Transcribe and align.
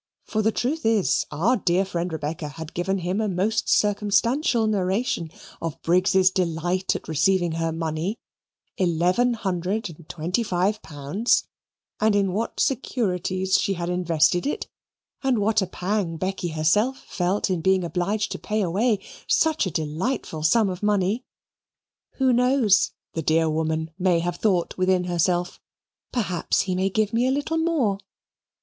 For 0.25 0.41
the 0.41 0.51
truth 0.51 0.83
is, 0.83 1.27
our 1.29 1.55
dear 1.57 1.85
friend 1.85 2.11
Rebecca 2.11 2.47
had 2.47 2.73
given 2.73 2.97
him 2.97 3.21
a 3.21 3.29
most 3.29 3.69
circumstantial 3.69 4.65
narration 4.65 5.29
of 5.61 5.79
Briggs's 5.83 6.31
delight 6.31 6.95
at 6.95 7.07
receiving 7.07 7.51
her 7.51 7.71
money 7.71 8.17
eleven 8.79 9.35
hundred 9.35 9.89
and 9.91 10.09
twenty 10.09 10.41
five 10.41 10.81
pounds 10.81 11.45
and 11.99 12.15
in 12.15 12.33
what 12.33 12.59
securities 12.59 13.59
she 13.59 13.75
had 13.75 13.89
invested 13.91 14.47
it; 14.47 14.67
and 15.21 15.37
what 15.37 15.61
a 15.61 15.67
pang 15.67 16.17
Becky 16.17 16.47
herself 16.47 17.05
felt 17.07 17.51
in 17.51 17.61
being 17.61 17.83
obliged 17.83 18.31
to 18.31 18.39
pay 18.39 18.63
away 18.63 18.99
such 19.27 19.67
a 19.67 19.69
delightful 19.69 20.41
sum 20.41 20.67
of 20.67 20.81
money. 20.81 21.23
"Who 22.13 22.33
knows," 22.33 22.91
the 23.13 23.21
dear 23.21 23.47
woman 23.51 23.91
may 23.99 24.17
have 24.17 24.37
thought 24.37 24.75
within 24.79 25.03
herself, 25.03 25.61
"perhaps 26.11 26.61
he 26.61 26.73
may 26.73 26.89
give 26.89 27.13
me 27.13 27.27
a 27.27 27.31
little 27.31 27.59
more?" 27.59 27.99